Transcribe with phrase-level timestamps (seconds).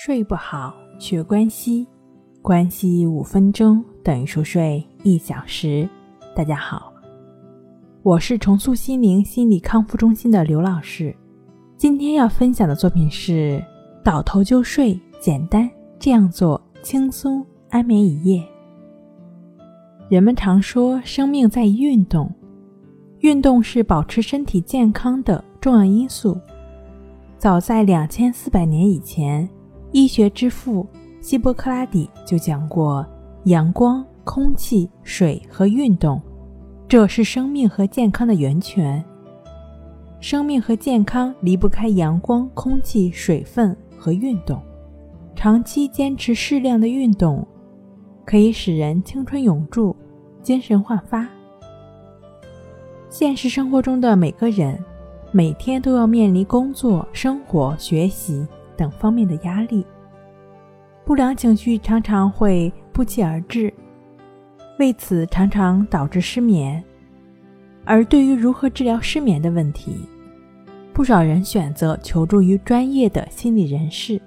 [0.00, 1.84] 睡不好，学关西，
[2.40, 5.88] 关系五分钟等于熟睡一小时。
[6.36, 6.92] 大家好，
[8.04, 11.12] 我是重塑心灵心理康复中心的刘老师。
[11.76, 13.60] 今天要分享的作品是：
[14.04, 15.68] 倒头就睡，简单
[15.98, 18.40] 这样做，轻松安眠一夜。
[20.08, 22.32] 人们常说，生命在于运动，
[23.18, 26.38] 运动是保持身体健康的重要因素。
[27.36, 29.46] 早在两千四百年以前。
[29.92, 30.86] 医学之父
[31.20, 33.06] 希波克拉底就讲过：
[33.44, 36.20] 阳光、空气、水和运动，
[36.86, 39.02] 这是生命和健康的源泉。
[40.20, 44.60] 生命和健康离不开阳光、空气、水分和运动。
[45.34, 47.46] 长期坚持适量的运动，
[48.24, 49.94] 可以使人青春永驻、
[50.42, 51.28] 精神焕发。
[53.08, 54.78] 现实生活中的每个人，
[55.30, 58.46] 每天都要面临工作、生活、学习。
[58.78, 59.84] 等方面的压力，
[61.04, 63.74] 不良情绪常常会不期而至，
[64.78, 66.82] 为此常常导致失眠。
[67.84, 70.08] 而对于如何治疗失眠的问题，
[70.92, 74.20] 不少人选择求助于专业的心理人士。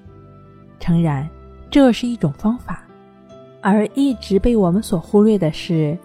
[0.79, 1.29] 诚然，
[1.69, 2.83] 这是一种方法，
[3.61, 5.97] 而一直被我们所忽略的是，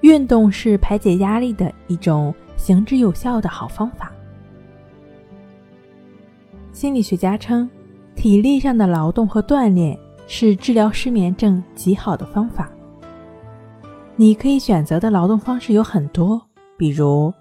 [0.00, 4.10] 运动是排解压力的一种行之有效的好方法。
[6.72, 7.70] 心理学家称。
[8.14, 12.70] 体力上的劳动和锻炼是治疗失眠症极好的方法。
[14.16, 16.40] 你可以选择的劳动方式有很多，
[16.76, 17.32] 比如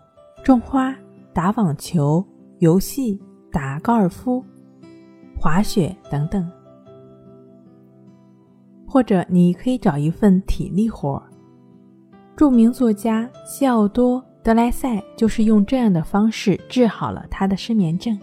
[0.44, 0.96] 种花、
[1.34, 2.26] 打网球、
[2.60, 3.20] 游戏、
[3.52, 4.44] 打高尔夫、
[5.40, 6.50] 滑雪等等。
[8.88, 11.22] 或者你可以找一份体力活。
[12.36, 18.18] 著名作家西奥多·德莱塞就是用这样的方式治好了他的失眠症。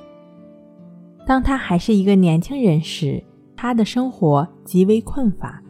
[1.28, 3.22] 当他还是一个年轻人时，
[3.54, 5.62] 他的生活极为困乏，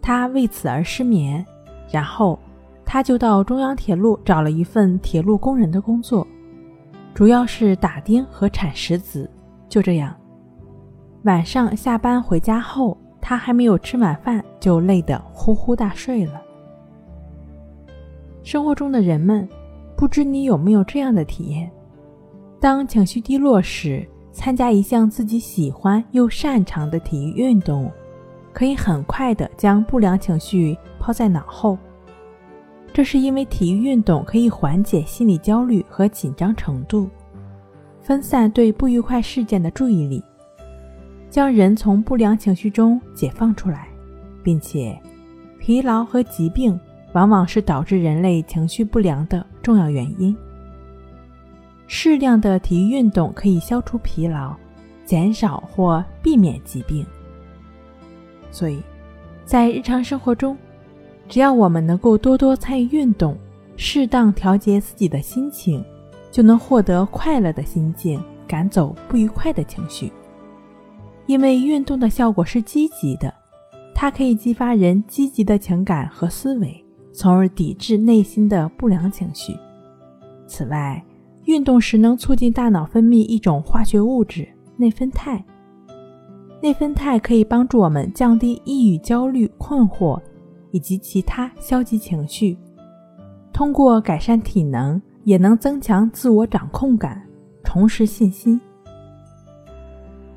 [0.00, 1.44] 他为此而失眠。
[1.90, 2.38] 然后，
[2.84, 6.24] 他就到中央铁路找了一份铁路工人的工作，
[7.12, 9.28] 主要是打钉和铲石子。
[9.68, 10.14] 就这样，
[11.24, 16.40] 晚上下班回家后，他还没有吃晚饭，就累得呼呼大睡了。
[18.44, 19.48] 生活中的人们，
[19.96, 21.68] 不知你有没有这样的体验：
[22.60, 24.08] 当情绪低落时。
[24.36, 27.90] 参加一项自己喜欢又擅长的体育运动，
[28.52, 31.78] 可以很快的将不良情绪抛在脑后。
[32.92, 37.08] 这是因为体育运动可以缓解心理焦虑和紧张程度，
[38.02, 40.22] 分散对不愉快事件的注意力，
[41.30, 43.88] 将人从不良情绪中解放出来，
[44.42, 45.00] 并且，
[45.58, 46.78] 疲劳和疾病
[47.14, 50.36] 往往是导致人类情绪不良的重要原因。
[51.86, 54.54] 适量的体育运动可以消除疲劳，
[55.04, 57.06] 减少或避免疾病。
[58.50, 58.82] 所以，
[59.44, 60.56] 在日常生活中，
[61.28, 63.36] 只要我们能够多多参与运动，
[63.76, 65.84] 适当调节自己的心情，
[66.30, 70.10] 就能获得快乐的心境，赶走不愉快的情绪。
[71.26, 73.32] 因为运动的效果是积极的，
[73.94, 79.56] 它可以激发人积极的情感和思维，从而抵制内心的不良情绪。
[80.46, 81.02] 此外，
[81.46, 84.46] 运动时能促进大脑分泌一种化学物质
[84.76, 85.44] 内啡肽，
[86.60, 90.20] 内啡肽可以帮助我们降低抑郁、焦虑、困惑
[90.72, 92.58] 以及其他消极情绪。
[93.52, 97.22] 通过改善体能，也能增强自我掌控感，
[97.62, 98.60] 重拾信心。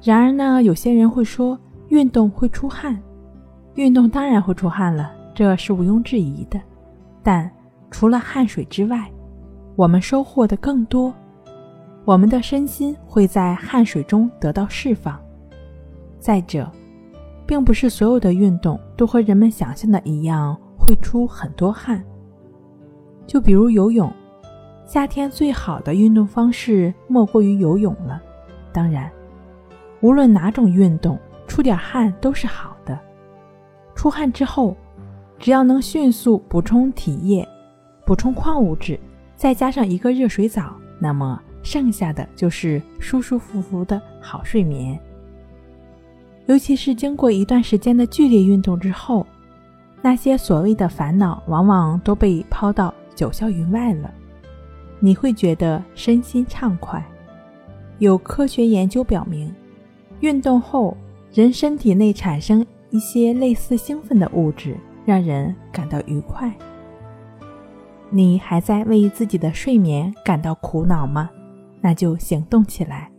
[0.03, 3.01] 然而呢，有些人会说运动会出汗，
[3.73, 6.61] 运动当然会出汗了，这是毋庸置疑的。
[7.23, 7.49] 但
[7.89, 9.11] 除了汗水之外，
[9.79, 11.13] 我们收获的更多，
[12.03, 15.17] 我们的身心会在汗水中得到释放。
[16.19, 16.69] 再者，
[17.47, 22.03] 并不是所有的运动都和人们想象的一样会出很多汗。
[23.25, 24.11] 就比如游泳，
[24.85, 28.21] 夏天最好的运动方式莫过于游泳了。
[28.73, 29.09] 当然，
[30.01, 31.17] 无论哪种运动，
[31.47, 32.99] 出点汗都是好的。
[33.95, 34.75] 出汗之后，
[35.37, 37.47] 只要能迅速补充体液、
[38.05, 38.99] 补充矿物质。
[39.39, 44.99] 再加上一个热水澡，那么剩下的就是舒舒服服的好睡眠。
[46.47, 49.25] 尤其是经过一段时间的剧烈运动之后，
[50.01, 54.13] 那些所谓的烦恼往往都被抛到九霄云外了，
[54.99, 57.01] 你会觉得身心畅快。
[57.99, 59.49] 有科学研究表明，
[60.19, 60.97] 运动后
[61.31, 64.75] 人身体内产生一些类似兴奋的物质，
[65.05, 66.53] 让人感到愉快。
[68.11, 71.29] 你还在为自己的睡眠感到苦恼吗？
[71.81, 73.11] 那就行动起来。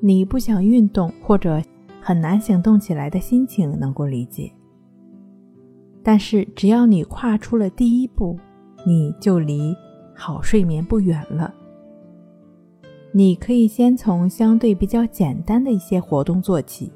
[0.00, 1.60] 你不想运动或者
[2.00, 4.52] 很难行动起来的心情能够理解。
[6.02, 8.38] 但是只要你跨出了第一步，
[8.86, 9.74] 你就离
[10.14, 11.52] 好睡眠不远了。
[13.12, 16.92] 你可以先从相对比较简单的一些活动做起，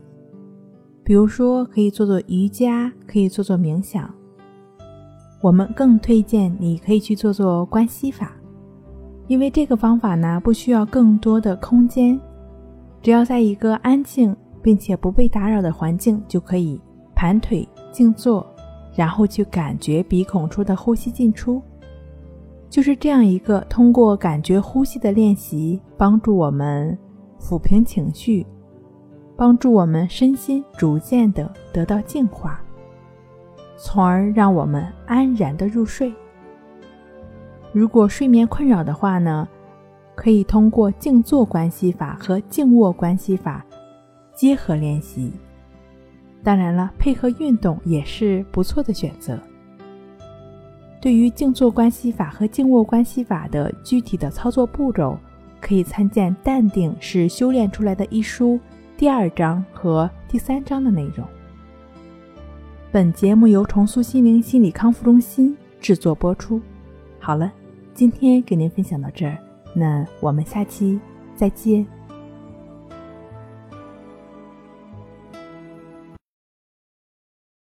[1.03, 4.15] 比如说可以做做瑜伽，可以做做冥想。
[5.41, 8.33] 我们更推荐你可以去做做关系法，
[9.27, 12.21] 因为这个方法呢不需要更多的空间，
[13.03, 16.81] 只要在一个安静并且不被打扰的环境就可以
[17.15, 18.47] 盘腿静坐。
[18.97, 21.63] 然后去感觉鼻孔处的呼吸进出，
[22.69, 26.99] 就是这样一个通过感觉呼吸的练习，帮助我们
[27.39, 28.45] 抚平情绪，
[29.37, 32.61] 帮助我们身心逐渐的得到净化，
[33.79, 36.13] 从而让我们安然的入睡。
[37.73, 39.49] 如果睡眠困扰的话呢，
[40.15, 43.65] 可以通过静坐关系法和静卧关系法
[44.35, 45.33] 结合练习。
[46.43, 49.39] 当然了，配合运动也是不错的选择。
[51.01, 55.17] 对于静坐关系法和静卧关系法的具体的操作步骤，
[55.61, 58.59] 可以参见《淡定是修炼出来的》一书
[58.97, 61.25] 第二章和第三章的内容。
[62.91, 66.59] 本节目由重塑心灵心理康复中心制作播出。
[67.21, 67.53] 好了，
[67.93, 69.37] 今天给您分享到这儿，
[69.75, 70.99] 那我们下期
[71.37, 71.87] 再见。